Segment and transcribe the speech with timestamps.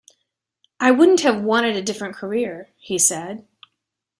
[0.79, 3.47] I wouldn't have wanted a different career, he said.